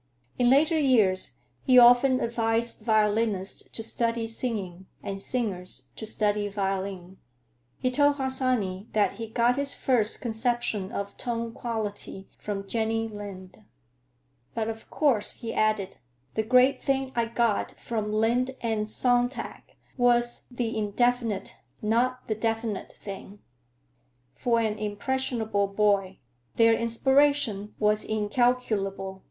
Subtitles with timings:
[0.39, 7.19] In later years he often advised violinists to study singing, and singers to study violin.
[7.77, 13.63] He told Harsanyi that he got his first conception of tone quality from Jenny Lind.
[14.55, 15.97] "But, of course," he added,
[16.33, 22.91] "the great thing I got from Lind and Sontag was the indefinite, not the definite,
[22.97, 23.37] thing.
[24.33, 26.17] For an impressionable boy,
[26.55, 29.19] their inspiration was incalculable.